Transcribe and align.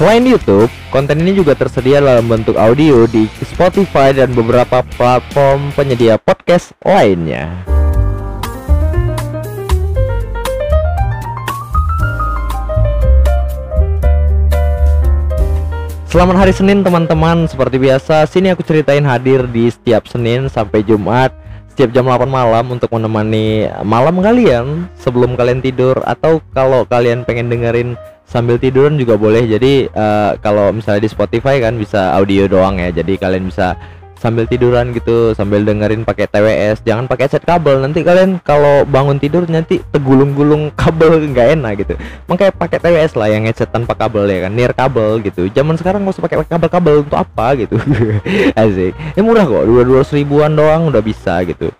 Selain 0.00 0.24
YouTube, 0.24 0.72
konten 0.88 1.20
ini 1.20 1.36
juga 1.36 1.52
tersedia 1.52 2.00
dalam 2.00 2.24
bentuk 2.24 2.56
audio 2.56 3.04
di 3.04 3.28
Spotify 3.44 4.16
dan 4.16 4.32
beberapa 4.32 4.80
platform 4.96 5.76
penyedia 5.76 6.16
podcast 6.16 6.72
lainnya. 6.80 7.52
Selamat 16.08 16.48
hari 16.48 16.56
Senin 16.56 16.80
teman-teman 16.80 17.44
Seperti 17.44 17.76
biasa 17.76 18.24
sini 18.24 18.56
aku 18.56 18.64
ceritain 18.64 19.04
hadir 19.04 19.44
di 19.44 19.68
setiap 19.68 20.08
Senin 20.08 20.48
sampai 20.48 20.80
Jumat 20.80 21.30
Setiap 21.76 21.92
jam 21.92 22.08
8 22.08 22.24
malam 22.24 22.72
untuk 22.72 22.88
menemani 22.90 23.68
malam 23.84 24.18
kalian 24.18 24.90
Sebelum 24.96 25.36
kalian 25.38 25.62
tidur 25.62 26.00
Atau 26.02 26.42
kalau 26.50 26.82
kalian 26.88 27.22
pengen 27.22 27.46
dengerin 27.46 27.94
sambil 28.30 28.62
tiduran 28.62 28.94
juga 28.94 29.18
boleh. 29.18 29.50
Jadi 29.50 29.90
uh, 29.90 30.38
kalau 30.38 30.70
misalnya 30.70 31.02
di 31.02 31.10
Spotify 31.10 31.58
kan 31.58 31.74
bisa 31.74 32.14
audio 32.14 32.46
doang 32.46 32.78
ya. 32.78 32.94
Jadi 32.94 33.18
kalian 33.18 33.50
bisa 33.50 33.74
sambil 34.20 34.44
tiduran 34.44 34.92
gitu 34.92 35.32
sambil 35.32 35.64
dengerin 35.64 36.04
pakai 36.04 36.28
TWS 36.28 36.84
jangan 36.86 37.10
pakai 37.10 37.26
set 37.26 37.42
kabel. 37.42 37.82
Nanti 37.82 38.06
kalian 38.06 38.38
kalau 38.46 38.86
bangun 38.86 39.18
tidur 39.18 39.48
nanti 39.50 39.82
tegulung-gulung 39.90 40.70
kabel 40.78 41.18
nggak 41.34 41.58
enak 41.58 41.72
gitu. 41.82 41.94
Makanya 42.30 42.54
pakai 42.54 42.78
TWS 42.78 43.18
lah 43.18 43.28
yang 43.34 43.42
headset 43.50 43.74
tanpa 43.74 43.98
kabel 43.98 44.30
ya 44.30 44.46
kan. 44.46 44.54
Near 44.54 44.70
kabel 44.70 45.18
gitu. 45.26 45.50
Zaman 45.50 45.74
sekarang 45.74 46.06
nggak 46.06 46.14
usah 46.14 46.24
pakai 46.24 46.46
kabel-kabel. 46.46 46.94
Untuk 47.02 47.18
apa 47.18 47.58
gitu? 47.58 47.74
Asik. 48.62 48.94
Ya 48.94 49.20
murah 49.26 49.42
kok. 49.42 49.66
Dua 49.66 49.82
dua 49.82 50.06
ribuan 50.06 50.54
doang 50.54 50.86
udah 50.86 51.02
bisa 51.02 51.42
gitu 51.42 51.74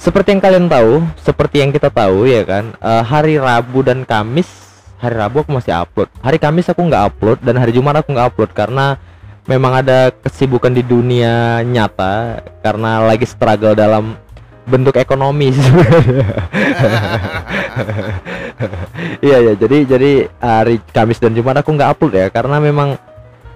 seperti 0.00 0.32
yang 0.32 0.40
kalian 0.40 0.66
tahu 0.66 1.04
seperti 1.20 1.60
yang 1.60 1.70
kita 1.76 1.92
tahu 1.92 2.24
ya 2.24 2.40
kan 2.48 2.72
uh, 2.80 3.04
hari 3.04 3.36
Rabu 3.36 3.84
dan 3.84 4.08
Kamis 4.08 4.48
hari 5.00 5.16
Rabu 5.16 5.40
aku 5.40 5.50
masih 5.56 5.72
upload. 5.72 6.12
Hari 6.20 6.36
Kamis 6.36 6.68
aku 6.68 6.84
nggak 6.84 7.04
upload 7.08 7.38
dan 7.40 7.56
hari 7.56 7.72
Jumat 7.72 8.04
aku 8.04 8.12
nggak 8.12 8.36
upload 8.36 8.52
karena 8.52 9.00
memang 9.48 9.80
ada 9.80 10.12
kesibukan 10.12 10.70
di 10.70 10.84
dunia 10.84 11.64
nyata 11.64 12.44
karena 12.60 13.00
lagi 13.08 13.24
struggle 13.24 13.72
dalam 13.72 14.14
bentuk 14.68 15.00
ekonomi. 15.00 15.50
Iya 19.24 19.40
ya 19.40 19.52
jadi 19.56 19.78
jadi 19.88 20.12
hari 20.36 20.76
Kamis 20.92 21.16
dan 21.16 21.32
Jumat 21.32 21.64
aku 21.64 21.72
nggak 21.72 21.96
upload 21.96 22.12
ya 22.12 22.26
karena 22.28 22.60
memang 22.60 23.00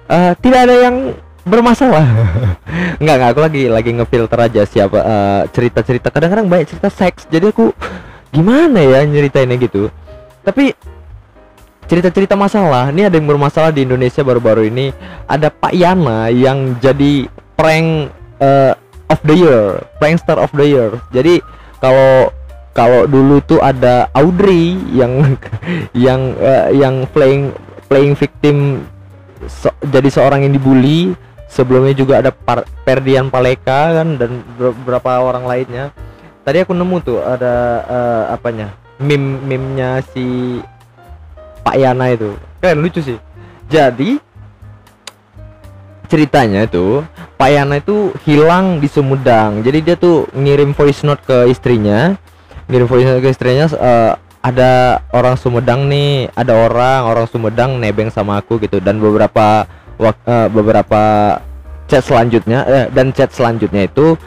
uh, 0.09 0.33
tidak 0.41 0.65
ada 0.65 0.77
yang 0.89 0.97
bermasalah 1.45 2.05
nggak 3.03 3.15
nggak 3.21 3.31
aku 3.37 3.41
lagi 3.41 3.63
lagi 3.69 3.91
ngefilter 3.93 4.39
aja 4.41 4.63
siapa 4.65 4.99
uh, 4.99 5.43
cerita 5.53 5.85
cerita 5.85 6.09
kadang-kadang 6.09 6.49
banyak 6.49 6.73
cerita 6.73 6.89
seks 6.89 7.29
jadi 7.29 7.53
aku 7.53 7.71
gimana 8.33 8.81
ya 8.81 9.05
nyeritainnya 9.05 9.61
gitu 9.61 9.93
tapi 10.45 10.73
cerita-cerita 11.85 12.35
masalah. 12.37 12.89
Ini 12.91 13.09
ada 13.09 13.17
yang 13.17 13.29
bermasalah 13.29 13.71
di 13.73 13.85
Indonesia 13.85 14.25
baru-baru 14.25 14.69
ini. 14.69 14.93
Ada 15.29 15.53
Pak 15.53 15.73
Yana 15.77 16.33
yang 16.33 16.77
jadi 16.81 17.29
prank 17.57 18.11
uh, 18.41 18.73
of 19.09 19.21
the 19.25 19.37
year, 19.37 19.65
prankster 20.01 20.37
of 20.37 20.51
the 20.57 20.67
year. 20.67 20.91
Jadi 21.13 21.45
kalau 21.81 22.33
kalau 22.75 23.07
dulu 23.07 23.39
tuh 23.45 23.61
ada 23.63 24.11
Audrey 24.17 24.75
yang 24.91 25.39
yang 26.07 26.35
uh, 26.41 26.69
yang 26.73 27.07
playing 27.13 27.55
playing 27.87 28.19
victim 28.19 28.83
so, 29.47 29.71
jadi 29.85 30.09
seorang 30.09 30.49
yang 30.49 30.53
dibully. 30.57 31.13
Sebelumnya 31.55 31.95
juga 31.95 32.19
ada 32.19 32.35
Par 32.35 32.67
Perdian 32.83 33.31
Paleka 33.31 34.03
kan 34.03 34.19
dan 34.19 34.43
beberapa 34.59 35.23
orang 35.23 35.47
lainnya. 35.47 35.95
Tadi 36.43 36.67
aku 36.67 36.75
nemu 36.75 36.97
tuh 37.07 37.23
ada 37.23 37.55
uh, 37.87 38.35
apanya? 38.35 38.75
meme 39.03 39.43
meme-nya 39.43 40.03
si 40.15 40.59
Pak 41.67 41.77
Yana 41.81 42.15
itu 42.15 42.37
keren 42.63 42.79
lucu 42.79 43.03
sih 43.03 43.19
jadi 43.67 44.21
ceritanya 46.07 46.69
itu 46.69 47.03
Pak 47.35 47.51
Yana 47.51 47.83
itu 47.83 48.15
hilang 48.23 48.79
di 48.79 48.87
Sumedang 48.87 49.65
jadi 49.67 49.79
dia 49.83 49.97
tuh 49.99 50.31
ngirim 50.31 50.77
voice 50.77 51.03
note 51.03 51.25
ke 51.27 51.51
istrinya 51.51 52.15
ngirim 52.71 52.87
voice 52.87 53.07
note 53.09 53.23
ke 53.25 53.31
istrinya 53.35 53.67
uh, 53.75 54.13
ada 54.45 55.03
orang 55.11 55.35
Sumedang 55.35 55.91
nih 55.91 56.31
ada 56.39 56.55
orang 56.55 57.11
orang 57.11 57.27
Sumedang 57.27 57.81
nebeng 57.83 58.15
sama 58.15 58.39
aku 58.39 58.63
gitu 58.63 58.79
dan 58.79 59.03
beberapa 59.03 59.67
uh, 60.01 60.49
beberapa 60.51 61.03
chat 61.91 62.03
selanjutnya 62.05 62.65
uh, 62.65 62.87
dan 62.91 63.13
chat 63.13 63.31
selanjutnya 63.31 63.87
itu 63.87 64.19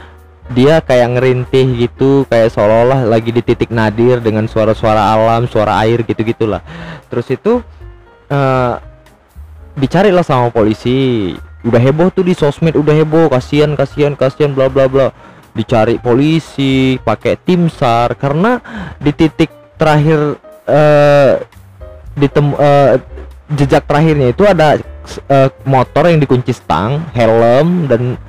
dia 0.48 0.80
kayak 0.80 1.20
ngerintih 1.20 1.88
gitu 1.88 2.24
kayak 2.32 2.56
seolah-olah 2.56 3.04
lagi 3.04 3.36
di 3.36 3.44
titik 3.44 3.68
nadir 3.68 4.24
dengan 4.24 4.48
suara-suara 4.48 5.12
alam 5.12 5.44
suara 5.44 5.76
air 5.84 6.08
gitu 6.08 6.24
gitulah 6.24 6.64
terus 7.12 7.28
itu 7.28 7.60
uh, 8.32 8.80
dicarilah 9.78 10.26
sama 10.26 10.50
polisi. 10.50 11.32
Udah 11.62 11.82
heboh 11.82 12.10
tuh 12.10 12.26
di 12.26 12.34
sosmed 12.34 12.74
udah 12.74 12.96
heboh 12.98 13.30
kasihan 13.30 13.78
kasihan 13.78 14.18
kasihan 14.18 14.52
bla 14.52 14.68
bla 14.68 14.90
bla. 14.90 15.14
Dicari 15.54 15.98
polisi 15.98 17.02
pakai 17.02 17.38
tim 17.42 17.70
sar 17.70 18.14
karena 18.14 18.62
di 19.02 19.10
titik 19.14 19.50
terakhir 19.78 20.38
uh, 20.70 21.34
uh, 22.18 22.94
jejak 23.54 23.84
terakhirnya 23.90 24.34
itu 24.34 24.44
ada 24.46 24.78
uh, 25.28 25.50
motor 25.64 26.12
yang 26.12 26.20
dikunci 26.20 26.52
stang 26.52 27.04
helm 27.16 27.88
dan 27.88 28.20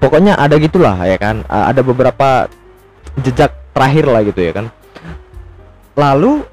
pokoknya 0.00 0.36
ada 0.36 0.56
gitulah 0.56 0.96
ya 1.04 1.16
kan? 1.20 1.44
Uh, 1.46 1.70
ada 1.70 1.80
beberapa 1.84 2.48
jejak 3.20 3.52
terakhir 3.76 4.04
lah 4.08 4.20
gitu 4.24 4.40
ya 4.40 4.52
kan? 4.56 4.66
Lalu 5.96 6.44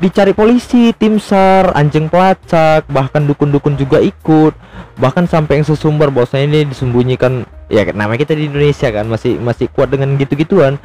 dicari 0.00 0.32
polisi 0.32 0.96
tim 0.96 1.20
sar 1.20 1.76
anjing 1.76 2.08
pelacak 2.08 2.88
bahkan 2.88 3.28
dukun-dukun 3.28 3.76
juga 3.76 4.00
ikut. 4.00 4.56
Bahkan 5.00 5.28
sampai 5.28 5.60
yang 5.60 5.66
sesumber 5.68 6.08
bosnya 6.12 6.44
ini 6.44 6.68
disembunyikan 6.68 7.44
ya 7.70 7.86
namanya 7.94 8.26
kita 8.26 8.34
di 8.34 8.50
Indonesia 8.50 8.90
kan 8.90 9.06
masih 9.06 9.38
masih 9.38 9.70
kuat 9.70 9.94
dengan 9.94 10.18
gitu-gituan 10.18 10.76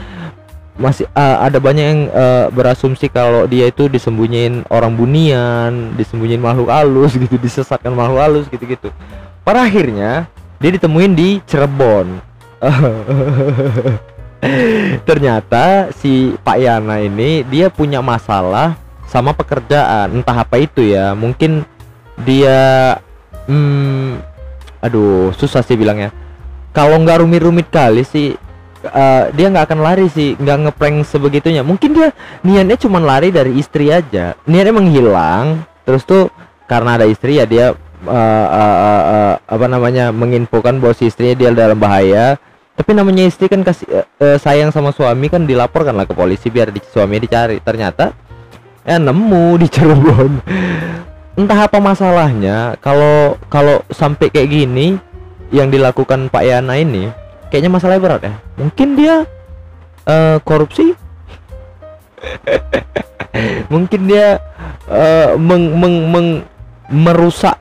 masih 0.76 1.08
uh, 1.16 1.40
ada 1.40 1.56
banyak 1.56 1.86
yang 1.88 2.02
uh, 2.12 2.52
berasumsi 2.52 3.08
kalau 3.08 3.48
dia 3.48 3.72
itu 3.72 3.88
disembunyiin 3.88 4.68
orang 4.68 4.92
bunian 4.92 5.96
disembunyiin 5.96 6.44
makhluk 6.44 6.68
halus 6.68 7.16
gitu 7.24 7.40
disesatkan 7.40 7.96
makhluk 7.96 8.20
halus 8.20 8.46
gitu-gitu. 8.52 8.92
Pada 9.48 9.64
akhirnya 9.64 10.28
dia 10.60 10.72
ditemuin 10.76 11.14
di 11.16 11.40
Cirebon. 11.48 12.20
Ternyata 15.08 15.90
si 15.96 16.36
Pak 16.44 16.58
Yana 16.60 17.02
ini 17.02 17.42
dia 17.48 17.72
punya 17.72 18.04
masalah 18.04 18.76
sama 19.08 19.32
pekerjaan. 19.32 20.22
Entah 20.22 20.44
apa 20.44 20.60
itu 20.60 20.84
ya 20.84 21.16
mungkin 21.16 21.64
dia 22.20 23.00
hmm, 23.48 24.20
aduh 24.84 25.32
susah 25.40 25.64
sih 25.64 25.80
bilangnya. 25.80 26.12
Kalau 26.76 27.00
nggak 27.00 27.24
rumit-rumit 27.24 27.72
kali 27.72 28.04
sih 28.04 28.36
uh, 28.90 29.24
dia 29.34 29.48
nggak 29.50 29.66
akan 29.72 29.80
lari 29.82 30.08
sih 30.10 30.38
nggak 30.38 30.58
ngeprank 30.70 31.06
sebegitunya. 31.06 31.62
Mungkin 31.66 31.92
dia 31.94 32.10
niatnya 32.46 32.78
cuma 32.78 33.02
lari 33.02 33.34
dari 33.34 33.58
istri 33.58 33.90
aja. 33.90 34.38
Niatnya 34.46 34.74
menghilang 34.74 35.66
terus 35.86 36.06
tuh 36.06 36.30
karena 36.66 36.98
ada 36.98 37.06
istri 37.06 37.38
ya 37.38 37.46
dia 37.46 37.74
uh, 38.06 38.48
uh, 38.50 38.78
uh, 38.82 39.04
uh, 39.06 39.34
apa 39.46 39.66
namanya 39.70 40.10
menginfokan 40.10 40.82
bahwa 40.82 40.94
si 40.94 41.10
istrinya 41.10 41.36
dia 41.36 41.50
dalam 41.54 41.78
bahaya. 41.78 42.38
Tapi 42.76 42.92
namanya 42.92 43.24
istri 43.24 43.48
kan 43.48 43.64
kasih 43.64 43.88
uh, 44.20 44.36
sayang 44.36 44.70
sama 44.70 44.92
suami 44.92 45.32
kan 45.32 45.48
dilaporkan 45.48 45.96
lah 45.96 46.04
ke 46.04 46.12
polisi 46.12 46.52
biar 46.52 46.76
di, 46.76 46.84
suami 46.84 47.24
dicari. 47.24 47.64
Ternyata 47.64 48.12
ya 48.84 49.02
nemu 49.02 49.58
di 49.58 49.68
Cirebon. 49.72 50.32
Entah 51.36 51.68
apa 51.68 51.80
masalahnya 51.84 52.80
kalau 52.80 53.36
kalau 53.52 53.84
sampai 53.92 54.32
kayak 54.32 54.52
gini 54.52 54.96
yang 55.52 55.72
dilakukan 55.72 56.32
Pak 56.32 56.44
Yana 56.44 56.80
ini 56.80 57.12
kayaknya 57.56 57.72
masalahnya 57.72 58.04
berat 58.04 58.22
ya. 58.28 58.36
Mungkin 58.60 59.00
dia 59.00 59.24
uh, 60.04 60.38
korupsi? 60.44 60.92
Mungkin 63.74 64.12
dia 64.12 64.44
uh, 64.92 65.40
meng, 65.40 65.80
meng, 65.80 65.96
meng, 66.12 66.28
merusak 66.92 67.56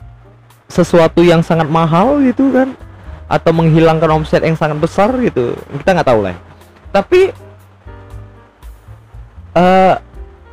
sesuatu 0.66 1.22
yang 1.22 1.46
sangat 1.46 1.70
mahal 1.70 2.18
gitu 2.26 2.50
kan? 2.50 2.74
Atau 3.30 3.54
menghilangkan 3.54 4.10
omset 4.18 4.42
yang 4.42 4.58
sangat 4.58 4.82
besar 4.82 5.14
gitu. 5.22 5.54
Kita 5.78 5.94
nggak 5.94 6.10
tahu 6.10 6.26
lah 6.26 6.34
tapi 6.94 7.34
uh, 9.58 9.94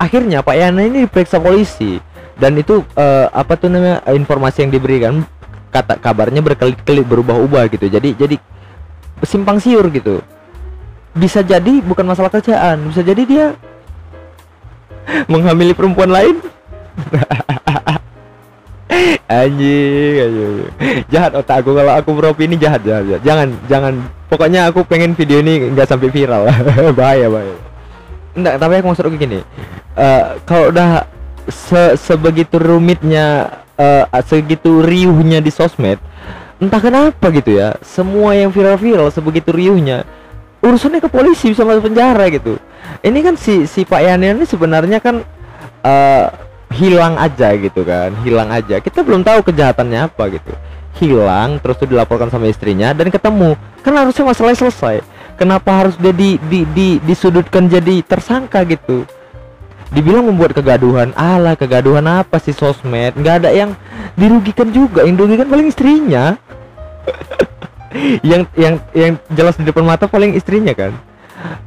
akhirnya 0.02 0.42
Pak 0.42 0.56
Yana 0.58 0.82
ini 0.90 1.06
diperiksa 1.06 1.38
polisi. 1.38 2.02
Dan 2.42 2.58
itu 2.58 2.82
uh, 2.98 3.30
apa 3.30 3.54
tuh 3.54 3.70
namanya 3.70 4.02
informasi 4.10 4.66
yang 4.66 4.74
diberikan 4.74 5.22
kata 5.70 6.02
kabarnya 6.02 6.42
berkali-kali 6.42 7.06
berubah-ubah 7.06 7.70
gitu. 7.70 7.86
Jadi 7.86 8.18
jadi 8.18 8.36
simpang 9.24 9.58
siur 9.62 9.88
gitu. 9.92 10.22
Bisa 11.12 11.44
jadi 11.44 11.84
bukan 11.84 12.08
masalah 12.08 12.32
kerjaan 12.32 12.88
bisa 12.88 13.04
jadi 13.04 13.24
dia 13.28 13.46
menghamili 15.32 15.76
perempuan 15.76 16.12
lain. 16.12 16.40
Anjing 19.32 20.68
jahat 21.08 21.32
otak 21.32 21.64
aku 21.64 21.72
kalau 21.72 21.96
aku 21.96 22.12
beropini 22.12 22.60
jahat 22.60 22.84
jahat, 22.84 23.08
jahat. 23.08 23.22
jangan 23.24 23.48
jangan. 23.72 23.94
Pokoknya 24.32 24.72
aku 24.72 24.88
pengen 24.88 25.12
video 25.12 25.40
ini 25.44 25.72
nggak 25.72 25.88
sampai 25.88 26.12
viral. 26.12 26.48
Bahaya 27.00 27.28
bahaya. 27.28 27.56
Enggak 28.36 28.56
tapi 28.60 28.74
aku 28.80 28.88
maksud 28.92 29.12
gini. 29.20 29.40
Uh, 29.96 30.40
kalau 30.48 30.72
udah 30.72 31.04
se 31.52 32.00
sebegitu 32.00 32.56
rumitnya 32.60 33.60
uh, 33.76 34.22
segitu 34.24 34.80
riuhnya 34.80 35.44
di 35.44 35.52
sosmed 35.52 36.00
entah 36.62 36.78
kenapa 36.78 37.34
gitu 37.34 37.58
ya 37.58 37.74
semua 37.81 38.38
yang 38.38 38.54
viral-viral 38.54 39.10
sebegitu 39.10 39.50
riuhnya 39.50 40.06
urusannya 40.62 41.02
ke 41.02 41.10
polisi 41.10 41.52
bisa 41.52 41.66
masuk 41.66 41.90
penjara 41.90 42.30
gitu. 42.30 42.62
Ini 43.02 43.19
kan 43.25 43.36
si 43.36 43.66
si 43.66 43.81
Pak 43.81 44.02
Yani 44.02 44.38
ini 44.38 44.46
sebenarnya 44.46 45.02
kan 45.02 45.25
uh, 45.81 46.25
hilang 46.72 47.18
aja 47.18 47.58
gitu 47.58 47.81
kan 47.81 48.13
hilang 48.22 48.54
aja. 48.54 48.78
Kita 48.78 49.02
belum 49.02 49.25
tahu 49.25 49.42
kejahatannya 49.52 50.06
apa 50.06 50.24
gitu. 50.30 50.54
Hilang 51.02 51.58
terus 51.66 51.81
tuh 51.81 51.90
dilaporkan 51.90 52.30
sama 52.30 52.46
istrinya 52.46 52.94
dan 52.94 53.10
ketemu. 53.10 53.58
Kan 53.81 53.98
harusnya 53.98 54.22
masalah 54.22 54.54
selesai. 54.54 55.02
Kenapa 55.34 55.74
harus 55.74 55.98
dia 55.98 56.13
di, 56.13 56.38
di, 56.46 56.62
di 56.69 56.88
disudutkan 57.02 57.66
jadi 57.66 58.06
tersangka 58.06 58.62
gitu 58.69 59.10
dibilang 59.92 60.24
membuat 60.24 60.56
kegaduhan 60.56 61.12
ala 61.20 61.54
kegaduhan 61.60 62.04
apa 62.08 62.40
sih 62.40 62.56
sosmed? 62.56 63.16
Nggak 63.20 63.36
ada 63.44 63.50
yang 63.52 63.76
dirugikan 64.16 64.72
juga 64.72 65.04
yang 65.04 65.20
dirugikan 65.20 65.48
paling 65.48 65.68
istrinya. 65.68 66.36
Yang 68.24 68.48
yang 68.56 68.80
yang 68.96 69.20
jelas 69.36 69.60
di 69.60 69.68
depan 69.68 69.84
mata 69.84 70.08
paling 70.08 70.32
istrinya 70.32 70.72
kan. 70.72 70.96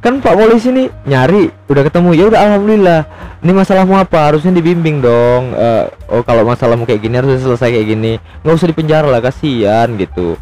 Kan 0.01 0.17
pak 0.17 0.33
polisi 0.33 0.73
ini 0.73 0.89
nyari 1.05 1.53
udah 1.69 1.85
ketemu 1.85 2.17
ya 2.17 2.25
udah 2.33 2.39
alhamdulillah. 2.49 3.01
Ini 3.45 3.51
masalahmu 3.53 3.93
apa? 3.93 4.33
Harusnya 4.33 4.49
dibimbing 4.49 5.05
dong. 5.05 5.53
Uh, 5.53 5.85
oh 6.09 6.25
kalau 6.25 6.41
masalahmu 6.41 6.89
kayak 6.89 7.05
gini 7.05 7.21
harus 7.21 7.45
selesai 7.45 7.69
kayak 7.69 7.87
gini. 7.93 8.17
Nggak 8.41 8.57
usah 8.57 8.69
dipenjara 8.73 9.05
lah 9.05 9.21
kasihan 9.21 9.85
gitu. 10.01 10.33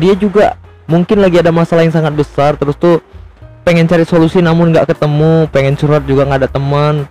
Dia 0.00 0.16
juga 0.16 0.56
mungkin 0.88 1.20
lagi 1.20 1.44
ada 1.44 1.52
masalah 1.52 1.84
yang 1.84 1.92
sangat 1.92 2.16
besar 2.16 2.56
terus 2.56 2.80
tuh 2.80 3.04
pengen 3.68 3.84
cari 3.84 4.08
solusi 4.08 4.40
namun 4.40 4.72
nggak 4.72 4.96
ketemu 4.96 5.44
pengen 5.52 5.76
curhat 5.76 6.08
juga 6.08 6.24
nggak 6.24 6.48
ada 6.48 6.50
teman 6.50 7.04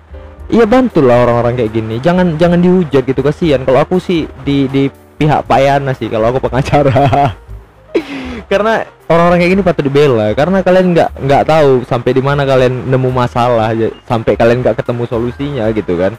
iya 0.47 0.65
bantulah 0.67 1.27
orang-orang 1.27 1.59
kayak 1.59 1.71
gini. 1.73 1.95
Jangan 1.99 2.35
jangan 2.35 2.59
dihujat 2.61 3.03
gitu 3.03 3.21
kasihan. 3.23 3.63
Kalau 3.63 3.79
aku 3.83 3.97
sih 3.99 4.25
di 4.43 4.67
di 4.71 4.87
pihak 4.91 5.45
Pak 5.47 5.59
Yana 5.59 5.91
sih 5.97 6.07
kalau 6.07 6.31
aku 6.31 6.43
pengacara. 6.43 7.35
Karena 8.51 8.87
orang-orang 9.11 9.37
kayak 9.43 9.51
gini 9.57 9.63
patut 9.63 9.83
dibela. 9.83 10.31
Karena 10.31 10.63
kalian 10.63 10.95
nggak 10.95 11.09
nggak 11.19 11.43
tahu 11.47 11.83
sampai 11.83 12.11
di 12.15 12.21
mana 12.23 12.47
kalian 12.47 12.87
nemu 12.87 13.09
masalah 13.11 13.75
sampai 14.07 14.39
kalian 14.39 14.63
nggak 14.63 14.79
ketemu 14.79 15.03
solusinya 15.07 15.67
gitu 15.75 15.99
kan. 15.99 16.15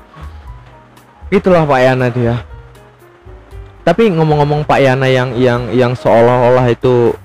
Itulah 1.32 1.64
Pak 1.64 1.80
Yana 1.80 2.08
ya 2.12 2.36
tapi 3.88 4.12
ngomong-ngomong 4.12 4.68
Pak 4.68 4.84
Yana 4.84 5.08
yang 5.08 5.32
yang 5.40 5.72
yang 5.72 5.92
seolah-olah 5.96 6.68
itu 6.68 7.16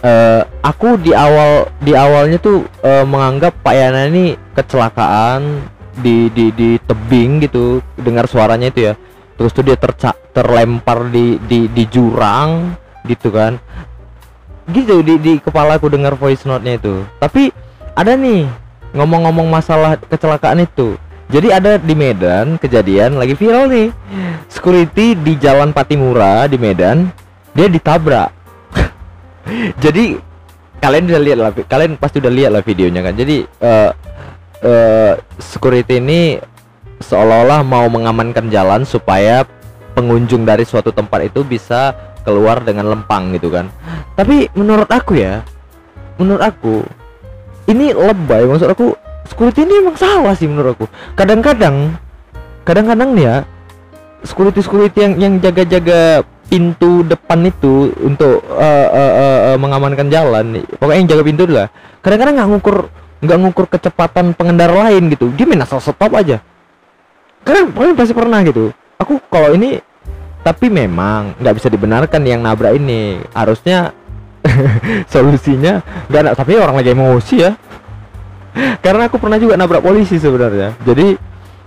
uh, 0.00 0.40
aku 0.64 0.96
di 0.96 1.12
awal 1.12 1.68
di 1.84 1.92
awalnya 1.92 2.40
tuh 2.40 2.64
uh, 2.80 3.04
menganggap 3.04 3.52
Pak 3.60 3.76
Yana 3.76 4.08
ini 4.08 4.40
kecelakaan 4.56 5.68
di 5.98 6.28
di 6.30 6.52
di 6.52 6.68
tebing 6.80 7.42
gitu 7.44 7.80
dengar 7.96 8.28
suaranya 8.28 8.68
itu 8.70 8.92
ya. 8.92 8.94
Terus 9.36 9.52
tuh 9.52 9.64
dia 9.64 9.76
terca 9.76 10.16
terlempar 10.32 11.12
di 11.12 11.36
di 11.44 11.68
di 11.68 11.84
jurang 11.88 12.76
gitu 13.04 13.28
kan. 13.32 13.60
Gitu 14.68 15.04
di 15.04 15.14
di 15.20 15.32
kepala 15.40 15.76
aku 15.76 15.92
dengar 15.92 16.16
voice 16.16 16.44
note-nya 16.48 16.80
itu. 16.80 17.04
Tapi 17.20 17.52
ada 17.96 18.12
nih 18.16 18.48
ngomong-ngomong 18.96 19.48
masalah 19.48 20.00
kecelakaan 20.00 20.64
itu. 20.64 20.96
Jadi 21.26 21.50
ada 21.50 21.74
di 21.74 21.94
Medan 21.98 22.54
kejadian 22.54 23.18
lagi 23.18 23.34
viral 23.34 23.66
nih. 23.66 23.88
Security 24.46 25.18
di 25.18 25.34
Jalan 25.34 25.74
Patimura 25.74 26.46
di 26.46 26.54
Medan 26.54 27.10
dia 27.50 27.66
ditabrak. 27.66 28.30
Jadi 29.84 30.16
kalian 30.78 31.08
bisa 31.08 31.18
lihat 31.18 31.38
lah 31.40 31.50
kalian 31.50 31.98
pasti 31.98 32.22
udah 32.22 32.30
lihat 32.30 32.50
lah 32.54 32.62
videonya 32.62 33.00
kan. 33.02 33.14
Jadi 33.18 33.42
uh, 33.42 33.90
uh, 34.62 35.12
security 35.56 35.96
ini 35.96 36.36
seolah-olah 37.00 37.64
mau 37.64 37.88
mengamankan 37.88 38.52
jalan 38.52 38.84
supaya 38.84 39.48
pengunjung 39.96 40.44
dari 40.44 40.68
suatu 40.68 40.92
tempat 40.92 41.32
itu 41.32 41.40
bisa 41.40 41.96
keluar 42.22 42.60
dengan 42.60 42.92
lempang 42.92 43.32
gitu 43.32 43.48
kan. 43.48 43.72
Tapi 44.12 44.52
menurut 44.52 44.92
aku 44.92 45.16
ya 45.16 45.40
menurut 46.20 46.44
aku 46.44 46.84
ini 47.72 47.96
lebay. 47.96 48.44
Maksud 48.44 48.68
aku 48.68 48.92
security 49.24 49.64
ini 49.64 49.80
emang 49.80 49.96
salah 49.96 50.36
sih 50.36 50.44
menurut 50.44 50.76
aku. 50.76 50.86
Kadang-kadang 51.16 51.96
kadang-kadang 52.68 53.16
nih 53.16 53.24
ya 53.24 53.36
security 54.26 54.60
security 54.60 54.98
yang 55.00 55.14
yang 55.16 55.34
jaga-jaga 55.38 56.26
pintu 56.46 57.02
depan 57.06 57.46
itu 57.46 57.90
untuk 58.02 58.42
uh, 58.54 58.88
uh, 58.90 59.12
uh, 59.18 59.38
uh, 59.54 59.56
mengamankan 59.58 60.06
jalan 60.10 60.62
pokoknya 60.78 60.98
yang 61.02 61.10
jaga 61.10 61.22
pintu 61.26 61.42
lah 61.50 61.66
kadang-kadang 62.02 62.34
nggak 62.38 62.48
ngukur 62.54 62.76
nggak 63.20 63.38
ngukur 63.40 63.66
kecepatan 63.70 64.36
pengendara 64.36 64.88
lain 64.88 65.08
gitu. 65.12 65.32
Dia 65.32 65.48
main 65.48 65.62
asal 65.64 65.80
stop 65.80 66.12
aja. 66.12 66.42
Karena 67.46 67.70
pasti 67.94 68.12
pernah 68.12 68.42
gitu. 68.44 68.74
Aku 69.00 69.22
kalau 69.30 69.54
ini 69.54 69.78
tapi 70.42 70.70
memang 70.70 71.34
nggak 71.40 71.54
bisa 71.56 71.68
dibenarkan 71.72 72.22
yang 72.26 72.42
nabrak 72.42 72.76
ini. 72.76 73.22
Harusnya 73.32 73.94
solusinya 75.12 75.80
nggak 76.10 76.20
ada 76.22 76.30
tapi 76.36 76.58
orang 76.60 76.76
lagi 76.76 76.92
emosi 76.92 77.36
ya. 77.40 77.52
Karena 78.84 79.08
aku 79.08 79.16
pernah 79.16 79.40
juga 79.40 79.56
nabrak 79.56 79.80
polisi 79.80 80.20
sebenarnya. 80.20 80.76
Jadi 80.84 81.16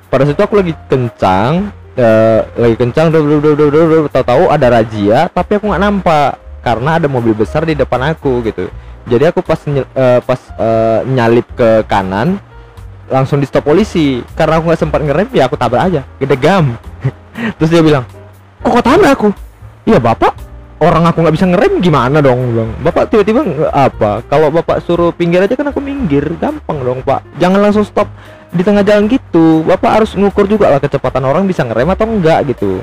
pada 0.10 0.25
situ 0.25 0.42
aku 0.42 0.57
lagi 0.57 0.74
kencang 0.90 1.69
uh, 1.98 2.42
lagi 2.57 2.75
kencang 2.78 3.13
tahu-tahu 4.10 4.50
ada 4.50 4.68
razia 4.69 5.30
tapi 5.34 5.57
aku 5.57 5.66
nggak 5.69 5.81
nampak. 5.81 6.34
Karena 6.60 7.00
ada 7.00 7.07
mobil 7.07 7.31
besar 7.31 7.63
di 7.63 7.72
depan 7.72 8.04
aku 8.12 8.44
gitu 8.44 8.68
jadi 9.09 9.33
aku 9.33 9.41
pas 9.41 9.57
uh, 9.65 10.19
pas 10.21 10.41
uh, 10.61 11.01
nyalip 11.09 11.50
ke 11.57 11.83
kanan 11.89 12.38
langsung 13.09 13.41
di 13.41 13.50
stop 13.50 13.65
polisi. 13.65 14.21
Karena 14.38 14.61
aku 14.61 14.69
nggak 14.69 14.81
sempat 14.85 15.01
ngerem 15.01 15.27
ya 15.33 15.50
aku 15.50 15.57
tabrak 15.57 15.89
aja. 15.89 16.01
Gede 16.21 16.38
gam. 16.38 16.77
Terus 17.57 17.69
dia 17.73 17.81
bilang 17.81 18.06
kok 18.61 18.69
kok 18.69 18.85
tabrak 18.85 19.11
aku? 19.17 19.29
Iya 19.89 19.97
bapak. 19.97 20.38
Orang 20.79 21.03
aku 21.03 21.25
nggak 21.25 21.35
bisa 21.35 21.50
ngerem 21.50 21.83
gimana 21.83 22.23
dong? 22.23 22.39
Bilang. 22.56 22.71
Bapak 22.79 23.11
tiba-tiba 23.11 23.44
apa? 23.73 24.23
Kalau 24.29 24.47
bapak 24.47 24.79
suruh 24.85 25.12
pinggir 25.12 25.44
aja 25.44 25.57
kan 25.57 25.67
aku 25.67 25.83
minggir. 25.83 26.23
Gampang 26.39 26.79
dong 26.85 27.03
pak. 27.03 27.25
Jangan 27.41 27.59
langsung 27.59 27.83
stop 27.83 28.07
di 28.53 28.63
tengah 28.63 28.85
jalan 28.85 29.09
gitu. 29.12 29.65
Bapak 29.67 30.01
harus 30.01 30.15
ngukur 30.15 30.47
juga 30.47 30.71
lah 30.71 30.79
kecepatan 30.79 31.25
orang 31.25 31.44
bisa 31.50 31.65
ngerem 31.67 31.89
atau 31.91 32.05
enggak 32.07 32.55
gitu. 32.55 32.79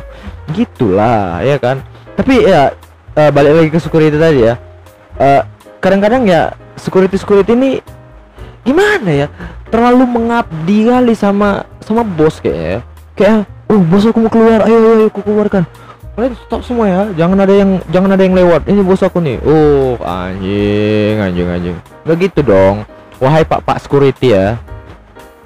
Gitulah 0.53 1.41
ya 1.41 1.57
kan? 1.57 1.81
Tapi 2.19 2.45
ya 2.45 2.75
uh, 3.17 3.31
balik 3.33 3.53
lagi 3.65 3.71
ke 3.73 3.81
security 3.81 4.19
tadi 4.21 4.45
ya. 4.45 4.55
Uh, 5.17 5.56
kadang-kadang 5.87 6.27
ya 6.27 6.51
security 6.75 7.15
security 7.15 7.55
ini 7.55 7.71
gimana 8.67 9.07
ya? 9.07 9.27
Terlalu 9.71 10.03
mengabdi 10.03 10.91
kali 10.91 11.15
sama 11.15 11.63
sama 11.79 12.03
bos 12.03 12.43
kayak 12.43 12.59
ya. 12.59 12.79
Kayak 13.15 13.39
oh 13.71 13.79
bos 13.79 14.03
aku 14.03 14.19
mau 14.19 14.31
keluar. 14.35 14.67
Ayo 14.67 14.75
ayo, 14.83 14.91
ayo 14.99 15.07
aku 15.07 15.23
keluarkan. 15.23 15.63
Kalian 16.19 16.35
stop 16.43 16.67
semua 16.67 16.91
ya. 16.91 17.01
Jangan 17.15 17.39
ada 17.39 17.55
yang 17.55 17.71
jangan 17.95 18.11
ada 18.19 18.23
yang 18.27 18.35
lewat. 18.35 18.67
Ini 18.67 18.83
bos 18.83 19.07
aku 19.07 19.23
nih. 19.23 19.39
Oh 19.47 19.95
anjing 20.03 21.23
anjing 21.23 21.47
anjing. 21.47 21.77
Nggak 22.03 22.17
gitu 22.27 22.41
dong. 22.43 22.83
Wahai 23.23 23.47
pak 23.47 23.63
pak 23.63 23.79
security 23.79 24.35
ya. 24.35 24.59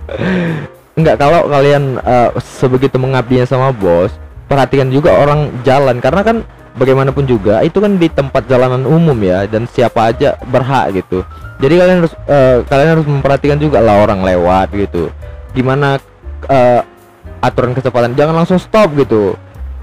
Enggak 0.99 1.21
kalau 1.21 1.53
kalian 1.53 2.01
uh, 2.01 2.33
sebegitu 2.41 2.97
mengabdinya 2.97 3.45
sama 3.45 3.77
bos 3.77 4.11
perhatikan 4.49 4.89
juga 4.89 5.13
orang 5.21 5.53
jalan. 5.69 6.01
Karena 6.01 6.25
kan 6.25 6.37
bagaimanapun 6.79 7.27
juga 7.27 7.65
itu 7.67 7.83
kan 7.83 7.99
di 7.99 8.07
tempat 8.07 8.47
jalanan 8.47 8.87
umum 8.87 9.17
ya 9.19 9.47
dan 9.49 9.67
siapa 9.67 10.13
aja 10.15 10.39
berhak 10.47 11.03
gitu. 11.03 11.27
Jadi 11.61 11.75
kalian 11.77 11.99
harus 12.05 12.15
uh, 12.25 12.65
kalian 12.65 12.91
harus 12.97 13.07
memperhatikan 13.07 13.59
juga 13.61 13.83
lah 13.83 14.01
orang 14.01 14.23
lewat 14.25 14.73
gitu. 14.73 15.13
Di 15.53 15.61
mana 15.61 15.99
uh, 16.49 16.81
aturan 17.43 17.77
kecepatan 17.77 18.15
jangan 18.15 18.45
langsung 18.45 18.61
stop 18.61 18.95
gitu. 18.97 19.35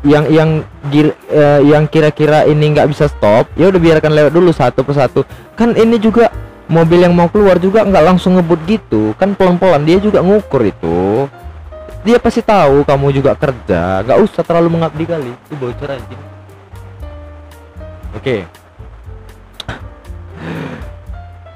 Yang 0.05 0.25
yang 0.29 0.49
gir, 0.93 1.07
uh, 1.33 1.61
yang 1.61 1.83
kira-kira 1.89 2.45
ini 2.47 2.73
nggak 2.73 2.87
bisa 2.89 3.09
stop 3.09 3.49
ya 3.57 3.67
udah 3.69 3.81
biarkan 3.81 4.13
lewat 4.13 4.31
dulu 4.33 4.49
satu 4.49 4.81
persatu. 4.81 5.21
Kan 5.53 5.75
ini 5.75 6.01
juga 6.01 6.31
mobil 6.65 7.03
yang 7.03 7.13
mau 7.13 7.29
keluar 7.29 7.61
juga 7.61 7.83
nggak 7.85 8.03
langsung 8.05 8.39
ngebut 8.39 8.61
gitu. 8.65 9.13
Kan 9.19 9.37
pelan-pelan 9.37 9.83
dia 9.85 10.01
juga 10.01 10.23
ngukur 10.23 10.65
itu. 10.65 11.27
Dia 12.01 12.17
pasti 12.23 12.39
tahu 12.39 12.87
kamu 12.87 13.11
juga 13.11 13.35
kerja 13.35 14.01
nggak 14.01 14.17
usah 14.23 14.41
terlalu 14.41 14.79
mengabdi 14.79 15.03
kali. 15.05 15.29
Itu 15.45 15.53
bocor 15.59 15.93
anjing 15.93 16.36
oke. 18.17 18.25
Okay 18.25 18.41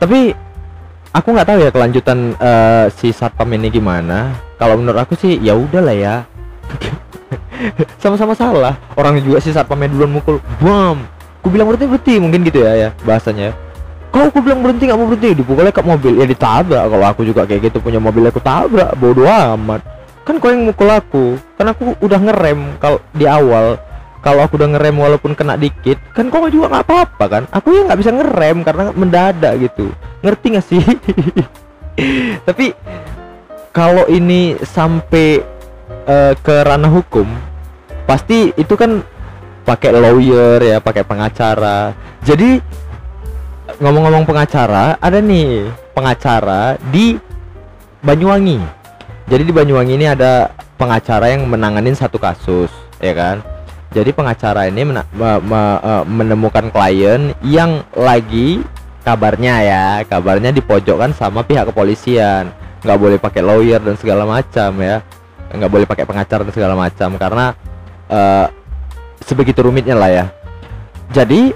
tapi 0.01 0.34
aku 1.13 1.27
nggak 1.30 1.48
tahu 1.53 1.60
ya 1.62 1.70
kelanjutan 1.70 2.34
uh, 2.41 2.89
si 2.89 3.13
satpam 3.13 3.46
ini 3.53 3.70
gimana. 3.70 4.34
Kalau 4.58 4.82
menurut 4.82 4.98
aku 5.06 5.13
sih 5.13 5.38
ya 5.38 5.53
udahlah 5.53 5.94
ya. 5.94 6.15
Sama-sama 8.01 8.34
salah. 8.34 8.82
Orang 8.98 9.22
juga 9.22 9.38
si 9.38 9.53
satpamnya 9.53 9.94
duluan 9.94 10.18
mukul 10.18 10.41
bam 10.58 11.06
aku 11.41 11.53
bilang 11.53 11.70
berhenti 11.70 11.86
berhenti 11.86 12.15
mungkin 12.18 12.41
gitu 12.50 12.65
ya 12.65 12.74
ya 12.74 12.89
bahasanya. 13.06 13.53
Kalau 14.10 14.34
aku 14.34 14.41
bilang 14.41 14.65
berhenti 14.65 14.89
nggak 14.89 14.98
mau 14.98 15.06
berhenti 15.06 15.38
dipukulnya 15.38 15.70
ke 15.70 15.82
mobil. 15.86 16.13
Ya 16.18 16.25
ditabrak. 16.25 16.84
Kalau 16.89 17.06
aku 17.06 17.22
juga 17.22 17.46
kayak 17.46 17.62
gitu 17.70 17.77
punya 17.77 18.01
mobil 18.01 18.25
aku 18.25 18.41
tabrak. 18.41 18.98
Bodoh 18.98 19.30
amat. 19.30 19.86
Kan 20.25 20.41
kau 20.41 20.50
yang 20.50 20.65
mukul 20.65 20.89
aku. 20.89 21.38
Kan 21.62 21.70
aku 21.70 21.94
udah 22.01 22.18
ngerem 22.18 22.74
kalau 22.82 22.98
di 23.13 23.30
awal 23.30 23.77
kalau 24.22 24.46
aku 24.46 24.62
udah 24.62 24.70
ngerem 24.78 24.96
walaupun 25.01 25.34
kena 25.34 25.58
dikit 25.58 25.98
kan 26.13 26.30
kok 26.30 26.54
juga 26.54 26.70
nggak 26.70 26.86
apa-apa 26.86 27.25
kan? 27.25 27.44
Aku 27.50 27.74
ya 27.74 27.90
nggak 27.90 28.00
bisa 28.00 28.12
ngerem 28.13 28.58
karena 28.62 28.84
mendadak 28.94 29.54
gitu. 29.58 29.90
Ngerti 30.22 30.46
gak 30.54 30.66
sih? 30.66 30.82
Tapi 32.48 32.66
kalau 33.74 34.06
ini 34.06 34.62
sampai 34.62 35.42
eh, 36.06 36.34
ke 36.38 36.56
ranah 36.62 36.94
hukum 36.94 37.25
pasti 38.06 38.54
itu 38.54 38.78
kan 38.78 39.01
pakai 39.66 39.90
lawyer 39.98 40.62
ya 40.62 40.78
pakai 40.78 41.01
pengacara. 41.01 41.98
Jadi 42.22 42.62
ngomong-ngomong 43.82 44.30
pengacara 44.30 45.01
ada 45.01 45.18
nih 45.18 45.66
pengacara 45.98 46.78
di 46.94 47.18
Banyuwangi. 48.06 48.62
Jadi 49.25 49.44
di 49.46 49.54
Banyuwangi 49.54 49.94
ini 49.98 50.06
ada 50.06 50.54
pengacara 50.82 51.30
yang 51.30 51.46
menanganin 51.46 51.94
satu 51.94 52.18
kasus 52.18 52.74
ya 52.98 53.13
kan 53.13 53.42
jadi 53.92 54.16
pengacara 54.16 54.72
ini 54.72 54.88
mena- 54.88 55.10
me- 55.12 55.44
me- 55.44 55.82
eh, 55.84 56.04
menemukan 56.08 56.72
klien 56.72 57.36
yang 57.44 57.84
lagi 57.92 58.64
kabarnya 59.04 59.56
ya 59.68 59.86
kabarnya 60.08 60.56
dipojokkan 60.56 61.12
sama 61.12 61.44
pihak 61.44 61.68
kepolisian. 61.68 62.56
Nggak 62.82 62.98
boleh 62.98 63.18
pakai 63.20 63.44
lawyer 63.44 63.84
dan 63.84 64.00
segala 64.00 64.24
macam 64.24 64.80
ya. 64.80 65.04
Nggak 65.52 65.72
boleh 65.72 65.84
pakai 65.84 66.08
pengacara 66.08 66.48
dan 66.48 66.54
segala 66.56 66.80
macam 66.80 67.20
karena 67.20 67.46
eh, 68.08 68.48
sebegitu 69.28 69.60
rumitnya 69.60 70.00
lah 70.00 70.08
ya. 70.08 70.26
Jadi 71.12 71.52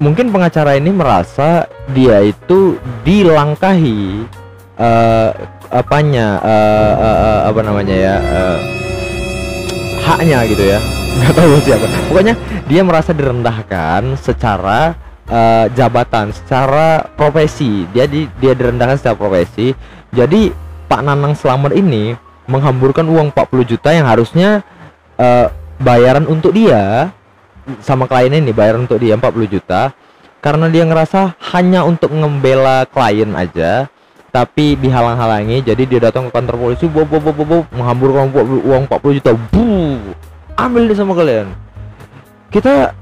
mungkin 0.00 0.32
pengacara 0.32 0.80
ini 0.80 0.88
merasa 0.88 1.68
dia 1.92 2.24
itu 2.24 2.80
dilangkahi 3.04 4.24
eh, 4.80 5.30
apanya 5.68 6.40
eh, 6.40 6.92
eh, 6.96 7.18
eh, 7.20 7.40
apa 7.52 7.60
namanya 7.60 7.92
ya 7.92 8.16
eh, 8.16 8.58
haknya 10.00 10.48
gitu 10.48 10.64
ya 10.64 10.80
nggak 11.20 11.34
tahu 11.36 11.52
siapa. 11.62 11.86
Pokoknya 12.08 12.34
dia 12.66 12.82
merasa 12.82 13.10
direndahkan 13.12 14.16
secara 14.16 14.96
eh, 15.28 15.66
jabatan 15.76 16.32
secara 16.32 17.04
profesi. 17.14 17.84
Dia 17.92 18.08
di, 18.08 18.26
dia 18.40 18.56
direndahkan 18.56 18.96
secara 18.96 19.16
profesi. 19.16 19.76
Jadi 20.10 20.50
Pak 20.90 21.00
Nanang 21.06 21.38
Slamet 21.38 21.76
ini 21.76 22.16
menghamburkan 22.50 23.06
uang 23.06 23.30
40 23.30 23.70
juta 23.76 23.94
yang 23.94 24.10
harusnya 24.10 24.66
eh, 25.20 25.46
bayaran 25.78 26.26
untuk 26.26 26.56
dia 26.56 27.14
sama 27.84 28.10
kliennya 28.10 28.42
ini 28.42 28.50
bayaran 28.50 28.88
untuk 28.88 28.98
dia 28.98 29.14
40 29.14 29.46
juta 29.46 29.94
karena 30.42 30.66
dia 30.66 30.82
ngerasa 30.82 31.36
hanya 31.54 31.86
untuk 31.86 32.10
membela 32.10 32.88
klien 32.88 33.30
aja 33.36 33.86
tapi 34.30 34.78
dihalang-halangi. 34.78 35.62
Jadi 35.66 35.82
dia 35.90 36.00
datang 36.10 36.30
ke 36.30 36.32
kantor 36.34 36.56
polisi 36.56 36.86
bo, 36.86 37.02
bo, 37.02 37.18
bo, 37.18 37.34
bo, 37.34 37.44
bo, 37.44 37.58
menghamburkan 37.74 38.30
uang 38.30 38.62
uang 38.62 38.82
40 38.86 39.18
juta. 39.20 39.30
Bu 39.34 39.98
ambil 40.66 40.90
deh 40.90 40.98
sama 40.98 41.12
kalian. 41.16 41.48
Kita 42.50 42.92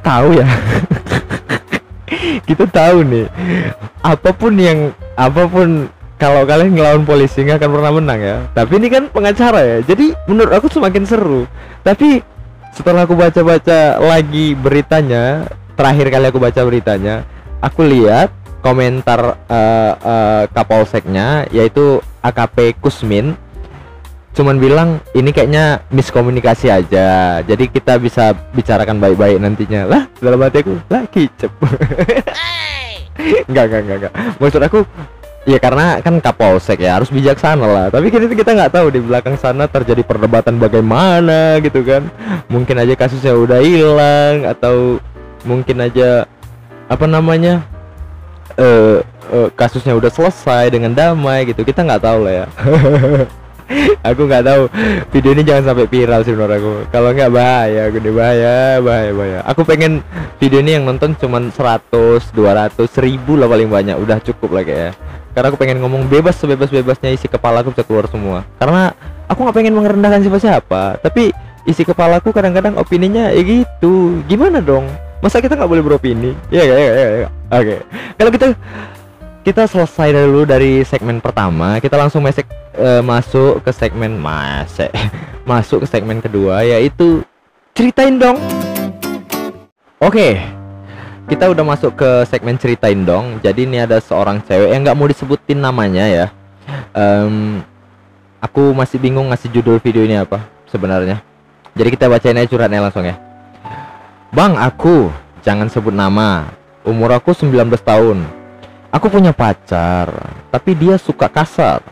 tahu 0.00 0.38
ya. 0.38 0.46
Kita 2.48 2.64
tahu 2.70 3.02
nih 3.02 3.26
apa 4.06 4.30
pun 4.30 4.54
yang 4.54 4.94
apa 5.18 5.50
pun 5.50 5.90
kalau 6.16 6.46
kalian 6.46 6.78
ngelawan 6.78 7.02
polisi 7.02 7.42
nggak 7.42 7.58
akan 7.60 7.70
pernah 7.74 7.92
menang 7.92 8.20
ya. 8.22 8.36
Tapi 8.54 8.72
ini 8.78 8.88
kan 8.88 9.10
pengacara 9.10 9.60
ya 9.60 9.78
jadi 9.82 10.14
menurut 10.30 10.52
aku 10.54 10.70
semakin 10.70 11.04
seru. 11.04 11.44
Tapi 11.82 12.22
setelah 12.76 13.08
aku 13.08 13.16
baca-baca 13.16 13.96
lagi 13.96 14.52
beritanya 14.52 15.48
terakhir 15.80 16.12
kali 16.12 16.26
aku 16.28 16.40
baca 16.40 16.60
beritanya 16.60 17.24
aku 17.64 17.88
lihat 17.88 18.28
komentar 18.60 19.40
eh, 19.48 19.92
eh, 19.96 20.42
kapolseknya 20.52 21.48
yaitu 21.54 22.04
AKP 22.20 22.76
Kusmin 22.76 23.32
cuman 24.36 24.60
bilang 24.60 25.00
ini 25.16 25.32
kayaknya 25.32 25.80
miskomunikasi 25.88 26.68
aja. 26.68 27.40
Jadi 27.40 27.72
kita 27.72 27.96
bisa 27.96 28.36
bicarakan 28.52 29.00
baik-baik 29.00 29.40
nantinya. 29.40 29.88
Lah 29.88 30.02
dalam 30.20 30.44
hati 30.44 30.60
aku 30.60 30.76
lah 30.92 31.08
kicep. 31.08 31.48
Enggak 33.48 33.64
enggak 33.72 33.80
enggak 33.80 33.96
enggak 33.96 34.12
maksud 34.36 34.60
aku 34.60 34.84
ya 35.48 35.56
karena 35.56 36.04
kan 36.04 36.20
kapolsek 36.20 36.84
ya 36.84 37.00
harus 37.00 37.08
bijaksana 37.08 37.64
lah. 37.64 37.86
Tapi 37.88 38.12
kita 38.12 38.28
kita 38.28 38.52
nggak 38.52 38.76
tahu 38.76 38.86
di 38.92 39.00
belakang 39.00 39.40
sana 39.40 39.64
terjadi 39.64 40.04
perdebatan 40.04 40.60
bagaimana 40.60 41.56
gitu 41.64 41.80
kan. 41.80 42.04
Mungkin 42.52 42.76
aja 42.76 42.92
kasusnya 42.92 43.32
udah 43.32 43.64
hilang 43.64 44.44
atau 44.44 45.00
mungkin 45.48 45.80
aja 45.80 46.28
apa 46.92 47.08
namanya 47.08 47.64
eh 48.60 49.00
eh, 49.32 49.48
kasusnya 49.56 49.96
udah 49.96 50.12
selesai 50.12 50.68
dengan 50.68 50.92
damai 50.92 51.48
gitu. 51.48 51.64
Kita 51.64 51.88
nggak 51.88 52.04
tahu 52.04 52.20
lah 52.28 52.44
ya 52.44 52.46
aku 54.08 54.22
nggak 54.26 54.44
tahu. 54.46 54.62
Video 55.10 55.30
ini 55.34 55.42
jangan 55.42 55.74
sampai 55.74 55.86
viral 55.90 56.20
sih 56.22 56.32
menurut 56.34 56.54
aku. 56.56 56.72
Kalau 56.94 57.10
nggak 57.10 57.30
bahaya. 57.32 57.82
Nih 57.90 58.12
bahaya 58.14 58.56
bahaya 58.78 59.10
bahaya. 59.12 59.38
Aku 59.50 59.66
pengen 59.66 60.04
video 60.38 60.62
ini 60.62 60.78
yang 60.78 60.84
nonton 60.86 61.18
cuman 61.18 61.50
100 61.50 62.32
200 62.32 62.78
1000 62.78 63.40
lah 63.40 63.48
paling 63.50 63.68
banyak. 63.68 63.96
Udah 63.98 64.22
cukup 64.22 64.56
lah 64.56 64.64
kayak 64.66 64.80
ya 64.80 64.92
karena 65.36 65.52
aku 65.52 65.60
pengen 65.60 65.84
ngomong 65.84 66.08
bebas 66.08 66.32
sebebas 66.40 66.72
bebasnya 66.72 67.12
isi 67.12 67.28
kepala 67.28 67.60
aku 67.60 67.76
bisa 67.76 67.84
keluar 67.84 68.08
semua. 68.08 68.48
Karena 68.56 68.96
aku 69.28 69.44
nggak 69.44 69.56
pengen 69.60 69.76
merendahkan 69.76 70.24
siapa 70.24 70.40
siapa 70.40 70.82
tapi 71.04 71.28
isi 71.68 71.84
kepalaku 71.84 72.32
kadang-kadang 72.32 72.80
opininya 72.80 73.28
ya 73.28 73.44
gitu. 73.44 74.24
Gimana 74.24 74.64
dong? 74.64 74.88
Masa 75.20 75.44
kita 75.44 75.52
nggak 75.52 75.68
boleh 75.68 75.84
beropini? 75.84 76.32
Ya 76.48 76.64
ya 76.64 76.76
ya 76.80 76.92
ya, 76.96 77.08
ya. 77.20 77.28
oke. 77.52 77.76
Kalau 78.16 78.30
kita 78.32 78.46
kita 79.44 79.62
selesai 79.68 80.08
dulu 80.16 80.48
dari 80.48 80.80
segmen 80.88 81.20
pertama. 81.20 81.76
Kita 81.84 82.00
langsung 82.00 82.24
masuk 82.24 82.48
eh, 82.76 83.02
masuk 83.02 83.64
ke 83.64 83.70
segmen 83.72 84.14
masek 84.16 84.92
masuk 85.50 85.84
ke 85.84 85.86
segmen 85.88 86.20
kedua 86.20 86.62
yaitu 86.62 87.24
ceritain 87.72 88.16
dong. 88.20 88.38
Oke 89.96 90.56
kita 91.26 91.50
udah 91.50 91.64
masuk 91.66 91.98
ke 91.98 92.10
segmen 92.30 92.54
ceritain 92.54 93.02
dong. 93.02 93.42
Jadi 93.42 93.66
ini 93.66 93.82
ada 93.82 93.98
seorang 93.98 94.38
cewek 94.46 94.70
yang 94.70 94.86
nggak 94.86 94.96
mau 94.96 95.10
disebutin 95.10 95.58
namanya 95.58 96.06
ya. 96.06 96.26
Em, 96.94 97.62
aku 98.38 98.70
masih 98.70 99.02
bingung 99.02 99.34
ngasih 99.34 99.50
judul 99.50 99.82
video 99.82 100.06
ini 100.06 100.22
apa 100.22 100.46
sebenarnya. 100.70 101.18
Jadi 101.74 101.88
kita 101.92 102.06
bacain 102.06 102.38
aja 102.38 102.48
curhatnya 102.48 102.80
langsung 102.80 103.04
ya. 103.04 103.18
Bang 104.30 104.54
aku 104.54 105.10
jangan 105.42 105.66
sebut 105.66 105.92
nama. 105.92 106.46
Umur 106.86 107.10
aku 107.18 107.34
19 107.34 107.82
tahun. 107.82 108.22
Aku 108.94 109.10
punya 109.10 109.34
pacar, 109.34 110.08
tapi 110.48 110.78
dia 110.78 110.94
suka 110.96 111.26
kasar. 111.26 111.82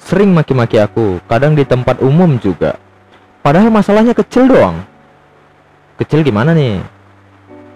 Sering 0.00 0.32
maki-maki 0.32 0.80
aku, 0.80 1.20
kadang 1.28 1.52
di 1.52 1.62
tempat 1.62 2.00
umum 2.00 2.40
juga. 2.40 2.80
Padahal 3.44 3.68
masalahnya 3.68 4.16
kecil 4.16 4.48
doang. 4.48 4.80
Kecil 6.00 6.24
gimana 6.24 6.56
nih? 6.56 6.80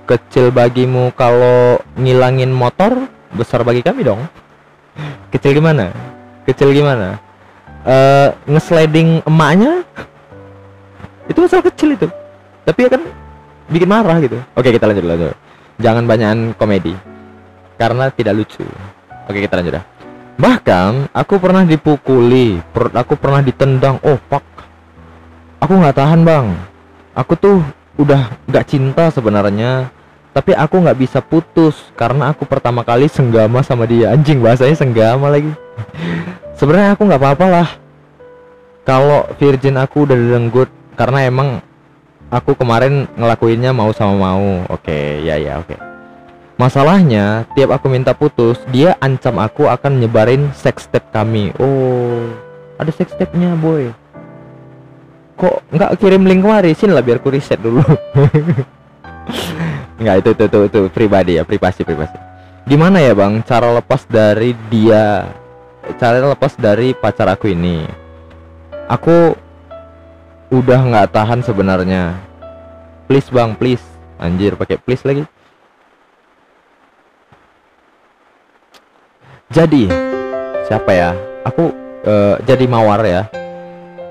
Kecil 0.09 0.49
bagimu 0.49 1.13
kalau 1.13 1.81
ngilangin 1.97 2.53
motor, 2.53 3.09
besar 3.37 3.61
bagi 3.65 3.85
kami 3.85 4.05
dong. 4.05 4.25
Kecil 5.29 5.57
gimana? 5.57 5.93
Kecil 6.49 6.73
gimana? 6.73 7.21
Eh, 7.85 8.29
ngesliding 8.49 9.25
emaknya? 9.29 9.85
Itu 11.29 11.45
masalah 11.45 11.65
kecil 11.69 11.97
itu. 11.97 12.09
Tapi 12.65 12.81
ya 12.89 12.91
kan 12.97 13.03
bikin 13.69 13.89
marah 13.89 14.17
gitu. 14.25 14.41
Oke, 14.57 14.73
kita 14.73 14.89
lanjut 14.89 15.05
lanjut. 15.05 15.37
Jangan 15.81 16.05
banyakan 16.09 16.57
komedi 16.57 16.97
karena 17.77 18.09
tidak 18.13 18.35
lucu. 18.39 18.65
Oke 19.27 19.41
kita 19.41 19.57
lanjut 19.59 19.81
dah. 19.81 19.85
Bahkan 20.35 21.15
aku 21.15 21.39
pernah 21.39 21.63
dipukuli, 21.63 22.59
perut 22.75 22.91
aku 22.91 23.15
pernah 23.15 23.39
ditendang. 23.39 24.03
Oh 24.03 24.19
fuck, 24.27 24.43
aku 25.63 25.73
nggak 25.79 25.95
tahan 25.95 26.27
bang. 26.27 26.47
Aku 27.15 27.39
tuh 27.39 27.63
udah 27.95 28.35
nggak 28.51 28.67
cinta 28.67 29.07
sebenarnya, 29.15 29.95
tapi 30.35 30.51
aku 30.51 30.83
nggak 30.83 30.99
bisa 30.99 31.23
putus 31.23 31.79
karena 31.95 32.35
aku 32.35 32.43
pertama 32.43 32.83
kali 32.83 33.07
senggama 33.07 33.63
sama 33.63 33.87
dia. 33.87 34.11
Anjing 34.11 34.43
bahasanya 34.43 34.75
senggama 34.75 35.31
lagi. 35.31 35.55
sebenarnya 36.59 36.99
aku 36.99 37.07
nggak 37.07 37.23
apa-apa 37.23 37.47
lah. 37.47 37.69
Kalau 38.83 39.31
virgin 39.39 39.79
aku 39.79 40.03
udah 40.03 40.19
direnggut 40.19 40.69
karena 40.99 41.31
emang 41.31 41.63
aku 42.27 42.59
kemarin 42.59 43.07
ngelakuinnya 43.15 43.71
mau 43.71 43.95
sama 43.95 44.19
mau. 44.19 44.67
Oke, 44.67 45.23
ya 45.23 45.39
ya 45.39 45.63
oke. 45.63 45.94
Masalahnya, 46.55 47.51
tiap 47.59 47.75
aku 47.75 47.91
minta 47.91 48.15
putus, 48.15 48.63
dia 48.71 48.95
ancam 49.03 49.43
aku 49.43 49.67
akan 49.67 49.99
nyebarin 49.99 50.55
sex 50.55 50.87
tape 50.87 51.11
kami. 51.11 51.51
Oh, 51.59 52.31
ada 52.79 52.95
sex 52.95 53.11
tape-nya, 53.19 53.59
boy. 53.59 53.91
Kok 55.35 55.67
nggak 55.75 55.99
kirim 55.99 56.23
link 56.23 56.47
kemari? 56.47 56.71
Sini 56.79 56.95
lah 56.95 57.03
biar 57.03 57.19
ku 57.19 57.35
riset 57.35 57.59
dulu. 57.59 57.83
nggak 59.99 60.17
itu, 60.23 60.31
itu 60.31 60.45
itu 60.47 60.59
itu 60.71 60.81
pribadi 60.95 61.35
ya, 61.35 61.43
privasi 61.43 61.83
privasi. 61.83 62.15
Gimana 62.71 63.03
ya 63.03 63.19
bang, 63.19 63.43
cara 63.43 63.75
lepas 63.75 64.07
dari 64.07 64.55
dia, 64.71 65.27
cara 65.99 66.23
lepas 66.23 66.55
dari 66.55 66.95
pacar 66.95 67.35
aku 67.35 67.51
ini? 67.51 67.83
Aku 68.87 69.35
udah 70.55 70.81
nggak 70.87 71.11
tahan 71.11 71.43
sebenarnya. 71.43 72.15
Please 73.11 73.27
bang, 73.35 73.59
please. 73.59 73.83
Anjir, 74.23 74.55
pakai 74.55 74.79
please 74.79 75.03
lagi. 75.03 75.27
Jadi 79.53 79.91
siapa 80.65 80.91
ya? 80.93 81.11
Aku 81.45 81.73
eh, 82.05 82.35
jadi 82.49 82.65
mawar 82.65 83.05
ya. 83.05 83.23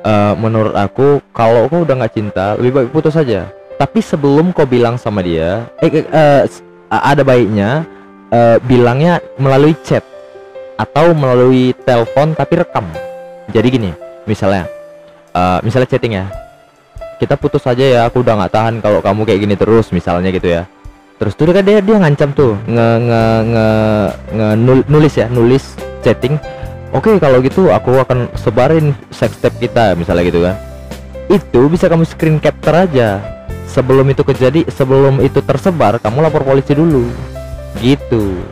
Eh, 0.04 0.34
menurut 0.36 0.76
aku 0.76 1.24
kalau 1.32 1.66
kau 1.72 1.88
udah 1.88 1.96
nggak 2.04 2.14
cinta, 2.14 2.60
lebih 2.60 2.72
baik 2.84 2.90
putus 2.94 3.16
saja. 3.16 3.48
Tapi 3.80 4.00
sebelum 4.04 4.54
kau 4.54 4.68
bilang 4.68 5.00
sama 5.00 5.24
dia, 5.24 5.66
eh, 5.82 6.06
a- 6.92 7.06
ada 7.16 7.24
baiknya 7.26 7.88
eh, 8.30 8.58
bilangnya 8.62 9.24
melalui 9.40 9.74
chat 9.82 10.04
atau 10.78 11.14
melalui 11.16 11.72
telepon 11.88 12.36
tapi 12.36 12.62
rekam. 12.62 12.86
Jadi 13.54 13.68
gini, 13.70 13.92
misalnya 14.26 14.66
uh, 15.36 15.60
misalnya 15.66 15.90
chatting 15.90 16.16
ya 16.16 16.26
kita 17.20 17.36
putus 17.36 17.64
aja 17.68 17.84
ya 17.84 18.02
aku 18.08 18.24
udah 18.24 18.36
nggak 18.40 18.54
tahan 18.54 18.76
kalau 18.80 19.00
kamu 19.00 19.22
kayak 19.28 19.40
gini 19.44 19.56
terus 19.56 19.90
misalnya 19.92 20.30
gitu 20.32 20.48
ya 20.60 20.64
terus 21.24 21.40
tuh 21.40 21.48
kan 21.56 21.64
dia 21.64 21.80
dia 21.80 21.96
ngancam 21.96 22.36
tuh 22.36 22.60
nge 22.68 22.88
nge 23.08 23.24
nge, 23.48 23.68
nge 24.36 24.48
nul- 24.60 24.88
nulis 24.92 25.14
ya 25.16 25.32
nulis 25.32 25.64
chatting. 26.04 26.36
Oke 26.92 27.16
kalau 27.16 27.40
gitu 27.40 27.72
aku 27.72 27.96
akan 27.96 28.28
sebarin 28.36 28.92
sex 29.08 29.40
tape 29.40 29.56
kita 29.64 29.96
misalnya 29.96 30.28
gitu 30.28 30.44
kan. 30.44 30.60
Itu 31.32 31.72
bisa 31.72 31.88
kamu 31.88 32.04
screen 32.04 32.44
capture 32.44 32.76
aja. 32.76 33.24
Sebelum 33.72 34.06
itu 34.12 34.22
kejadi 34.28 34.68
sebelum 34.68 35.24
itu 35.24 35.40
tersebar 35.40 35.98
kamu 36.04 36.28
lapor 36.28 36.44
polisi 36.44 36.76
dulu. 36.76 37.08
Gitu. 37.80 38.44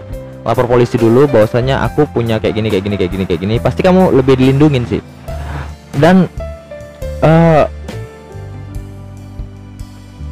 Lapor 0.48 0.66
polisi 0.66 0.96
dulu 0.96 1.28
bahwasanya 1.28 1.84
aku 1.86 2.08
punya 2.08 2.40
kayak 2.40 2.56
gini 2.56 2.68
kayak 2.72 2.84
gini 2.88 2.96
kayak 2.96 3.12
gini 3.12 3.24
kayak 3.28 3.42
gini. 3.44 3.56
Pasti 3.60 3.84
kamu 3.84 4.16
lebih 4.16 4.40
dilindungin 4.40 4.88
sih. 4.88 5.04
Dan 6.00 6.26
uh, 7.22 7.68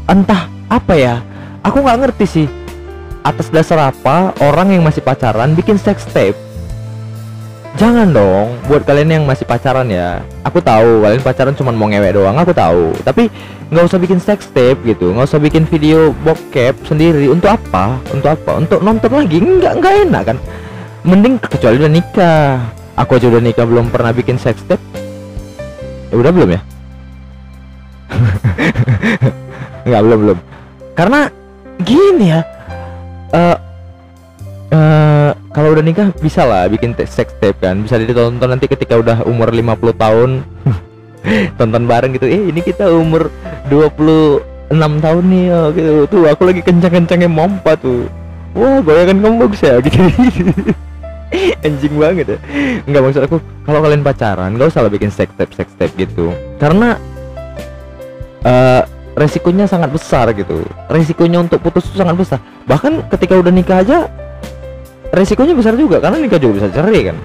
entah 0.09 0.49
apa 0.65 0.93
ya 0.97 1.21
aku 1.63 1.77
nggak 1.83 1.99
ngerti 2.07 2.25
sih 2.25 2.47
atas 3.23 3.51
dasar 3.51 3.91
apa 3.91 4.31
orang 4.39 4.71
yang 4.73 4.83
masih 4.83 5.03
pacaran 5.03 5.53
bikin 5.53 5.75
sex 5.75 6.07
tape? 6.09 6.37
Jangan 7.77 8.11
dong 8.11 8.59
buat 8.67 8.83
kalian 8.83 9.21
yang 9.21 9.23
masih 9.23 9.45
pacaran 9.47 9.87
ya. 9.87 10.19
Aku 10.43 10.59
tahu 10.59 11.05
kalian 11.05 11.21
pacaran 11.23 11.55
cuma 11.55 11.71
mau 11.71 11.87
ngewek 11.87 12.17
doang 12.17 12.35
aku 12.35 12.51
tahu. 12.51 12.91
Tapi 13.05 13.29
nggak 13.69 13.85
usah 13.85 13.99
bikin 14.01 14.19
sex 14.19 14.49
tape 14.49 14.81
gitu 14.83 15.13
nggak 15.13 15.29
usah 15.29 15.39
bikin 15.39 15.63
video 15.69 16.11
bokep 16.25 16.75
sendiri. 16.83 17.29
Untuk 17.29 17.53
apa? 17.53 18.01
Untuk 18.11 18.35
apa? 18.35 18.59
Untuk 18.59 18.79
nonton 18.81 19.11
lagi? 19.13 19.37
Nggak 19.39 19.73
nggak 19.79 19.93
enak 20.09 20.23
kan? 20.33 20.37
Mending 21.05 21.39
kecuali 21.39 21.79
udah 21.79 21.91
nikah. 21.91 22.59
Aku 22.99 23.15
aja 23.15 23.31
udah 23.31 23.39
nikah 23.39 23.63
belum 23.63 23.87
pernah 23.93 24.11
bikin 24.11 24.35
sex 24.35 24.59
tape. 24.67 24.83
Ya 26.09 26.15
udah 26.17 26.31
belum 26.33 26.49
ya? 26.51 26.61
Nggak 29.87 30.01
belum 30.03 30.19
belum. 30.25 30.37
Karena 30.97 31.31
gini 31.83 32.25
ya. 32.33 32.41
Uh, 33.29 33.57
uh, 34.73 35.31
kalau 35.53 35.73
udah 35.73 35.83
nikah 35.83 36.09
bisa 36.19 36.43
lah 36.45 36.67
bikin 36.67 36.93
sex 36.95 37.31
tape 37.39 37.57
kan. 37.61 37.79
Bisa 37.83 37.97
ditonton 37.99 38.49
nanti 38.49 38.67
ketika 38.67 38.99
udah 38.99 39.25
umur 39.25 39.51
50 39.51 39.95
tahun. 39.95 40.29
Tonton 41.59 41.83
bareng 41.83 42.15
gitu. 42.15 42.25
Eh 42.27 42.51
ini 42.51 42.61
kita 42.63 42.87
umur 42.91 43.27
26 43.67 44.71
tahun 45.03 45.23
nih 45.27 45.43
ya 45.51 45.61
gitu. 45.75 45.91
Tuh 46.07 46.23
aku 46.31 46.41
lagi 46.47 46.61
kencang-kencangnya 46.63 47.29
mompa 47.29 47.75
tuh. 47.75 48.07
Wah 48.57 48.81
bayangan 48.81 49.21
kamu 49.21 49.35
bagus 49.45 49.61
ya 49.61 49.77
gitu. 49.85 49.99
Anjing 51.61 51.95
banget 51.99 52.25
ya. 52.33 52.37
Nggak 52.87 53.01
maksud 53.03 53.21
aku 53.29 53.37
kalau 53.67 53.79
kalian 53.85 54.01
pacaran 54.01 54.57
nggak 54.57 54.73
usah 54.73 54.89
bikin 54.89 55.13
sex 55.13 55.29
tape 55.37 55.53
sex 55.53 55.69
tape 55.77 55.93
gitu. 55.99 56.33
Karena 56.57 56.97
uh, 58.47 58.83
resikonya 59.19 59.67
sangat 59.67 59.91
besar 59.91 60.31
gitu. 60.31 60.63
Resikonya 60.87 61.43
untuk 61.43 61.59
putus 61.59 61.91
itu 61.91 61.99
sangat 61.99 62.15
besar. 62.15 62.39
Bahkan 62.63 63.11
ketika 63.11 63.35
udah 63.35 63.51
nikah 63.51 63.83
aja 63.83 64.07
resikonya 65.11 65.51
besar 65.59 65.75
juga 65.75 65.99
karena 65.99 66.23
nikah 66.23 66.39
juga 66.39 66.63
bisa 66.63 66.67
cerai 66.71 67.11
kan. 67.11 67.17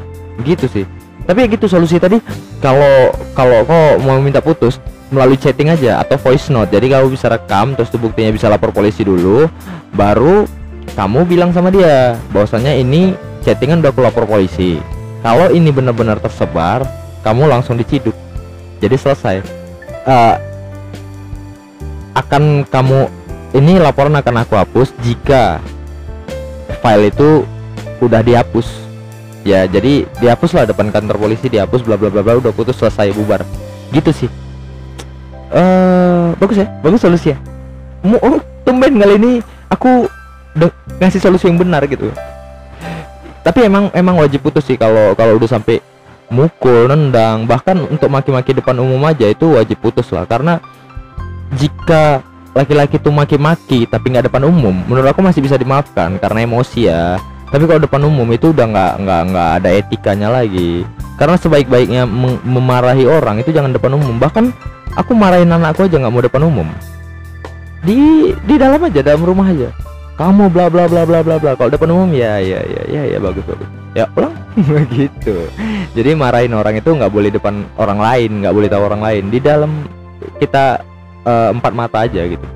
Gitu 0.42 0.66
sih. 0.66 0.84
Tapi 1.24 1.46
ya 1.46 1.48
gitu 1.54 1.70
solusi 1.70 1.96
tadi 2.02 2.18
kalau 2.58 3.14
kalau 3.32 3.62
kau 3.64 4.02
mau 4.02 4.18
minta 4.18 4.42
putus 4.42 4.82
melalui 5.08 5.38
chatting 5.38 5.70
aja 5.70 6.02
atau 6.02 6.18
voice 6.18 6.50
note. 6.50 6.74
Jadi 6.74 6.90
kamu 6.90 7.14
bisa 7.14 7.30
rekam 7.30 7.78
terus 7.78 7.88
tuh 7.94 8.02
buktinya 8.02 8.34
bisa 8.34 8.50
lapor 8.50 8.74
polisi 8.74 9.06
dulu 9.06 9.46
baru 9.94 10.44
kamu 10.98 11.24
bilang 11.24 11.50
sama 11.54 11.70
dia 11.70 12.18
bahwasanya 12.34 12.74
ini 12.74 13.14
chattingan 13.46 13.78
udah 13.80 13.94
lapor 13.94 14.26
polisi. 14.26 14.82
Kalau 15.22 15.48
ini 15.54 15.70
benar-benar 15.70 16.18
tersebar 16.18 16.84
kamu 17.22 17.48
langsung 17.48 17.78
diciduk. 17.78 18.12
Jadi 18.82 18.96
selesai. 19.00 19.36
Uh, 20.04 20.36
akan 22.14 22.62
kamu 22.70 23.10
ini 23.54 23.78
laporan 23.78 24.14
akan 24.18 24.46
aku 24.46 24.54
hapus 24.58 24.90
jika 25.02 25.62
file 26.82 27.10
itu 27.10 27.42
udah 28.02 28.22
dihapus. 28.22 28.66
Ya 29.44 29.68
jadi 29.68 30.08
dihapus 30.18 30.56
lah 30.56 30.64
depan 30.64 30.88
kantor 30.88 31.20
polisi 31.20 31.52
dihapus 31.52 31.84
bla 31.84 32.00
bla 32.00 32.08
bla 32.08 32.24
bla 32.24 32.40
udah 32.40 32.54
putus 32.54 32.80
selesai 32.80 33.12
bubar. 33.12 33.44
Gitu 33.92 34.10
sih. 34.10 34.30
Eh 35.52 35.60
uh, 35.60 36.32
bagus 36.40 36.64
ya? 36.64 36.66
Bagus 36.80 37.04
solusi 37.04 37.34
ya? 37.34 37.38
Mau 38.00 38.18
oh, 38.24 38.40
tumben 38.64 38.96
kali 38.96 39.14
ini 39.20 39.32
aku 39.68 40.08
ngasih 40.98 41.20
solusi 41.20 41.50
yang 41.50 41.60
benar 41.60 41.84
gitu. 41.86 42.08
Tapi 43.44 43.68
emang 43.68 43.92
emang 43.92 44.16
wajib 44.16 44.40
putus 44.48 44.64
sih 44.64 44.80
kalau 44.80 45.12
kalau 45.12 45.36
udah 45.36 45.50
sampai 45.50 45.84
mukul 46.32 46.88
nendang 46.88 47.44
bahkan 47.44 47.76
untuk 47.84 48.08
maki-maki 48.08 48.56
depan 48.56 48.74
umum 48.80 49.04
aja 49.04 49.28
itu 49.28 49.54
wajib 49.54 49.76
putus 49.84 50.08
lah. 50.10 50.24
Karena 50.24 50.58
jika 51.56 52.20
laki-laki 52.54 53.02
tuh 53.02 53.10
maki-maki 53.10 53.82
tapi 53.90 54.14
nggak 54.14 54.30
depan 54.30 54.46
umum 54.46 54.72
menurut 54.86 55.10
aku 55.10 55.20
masih 55.20 55.42
bisa 55.42 55.58
dimaafkan 55.58 56.16
karena 56.22 56.46
emosi 56.46 56.80
ya. 56.86 57.18
Tapi 57.54 57.70
kalau 57.70 57.86
depan 57.86 58.02
umum 58.02 58.26
itu 58.34 58.50
udah 58.50 58.66
nggak 58.66 58.92
nggak 59.06 59.20
nggak 59.30 59.50
ada 59.62 59.68
etikanya 59.78 60.26
lagi. 60.26 60.82
Karena 61.14 61.38
sebaik-baiknya 61.38 62.02
memarahi 62.42 63.06
orang 63.06 63.38
itu 63.38 63.54
jangan 63.54 63.70
depan 63.70 63.94
umum. 63.94 64.18
Bahkan 64.18 64.50
aku 64.98 65.14
marahin 65.14 65.54
anakku 65.54 65.86
aja 65.86 66.02
nggak 66.02 66.10
mau 66.10 66.24
depan 66.24 66.42
umum. 66.50 66.66
Di 67.86 68.32
di 68.42 68.54
dalam 68.58 68.82
aja 68.82 69.06
dalam 69.06 69.22
rumah 69.22 69.54
aja. 69.54 69.70
Kamu 70.18 70.50
bla 70.50 70.66
bla 70.66 70.90
bla 70.90 71.06
bla 71.06 71.22
bla 71.22 71.38
bla. 71.38 71.54
Kalau 71.54 71.70
depan 71.70 71.94
umum 71.94 72.10
ya 72.10 72.42
ya 72.42 72.58
ya 72.58 72.82
ya 72.90 73.02
ya 73.06 73.18
bagus 73.22 73.46
bagus. 73.46 73.70
Ya 73.94 74.10
pulang 74.10 74.34
gitu. 74.98 75.46
Jadi 75.94 76.10
marahin 76.18 76.58
orang 76.58 76.74
itu 76.74 76.90
nggak 76.90 77.12
boleh 77.14 77.30
depan 77.30 77.62
orang 77.78 78.02
lain 78.02 78.42
nggak 78.42 78.54
boleh 78.54 78.66
tahu 78.66 78.82
orang 78.82 79.02
lain. 79.02 79.30
Di 79.30 79.38
dalam 79.38 79.70
kita 80.42 80.82
uh, 81.24 81.50
empat 81.52 81.72
mata 81.74 82.04
aja 82.04 82.22
gitu. 82.24 82.46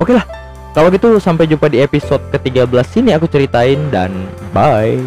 Oke 0.00 0.16
lah. 0.16 0.24
Kalau 0.70 0.86
gitu 0.94 1.18
sampai 1.18 1.50
jumpa 1.50 1.66
di 1.66 1.82
episode 1.82 2.22
ke-13 2.30 2.70
sini 2.86 3.10
aku 3.10 3.26
ceritain 3.26 3.90
dan 3.90 4.14
bye 4.54 5.02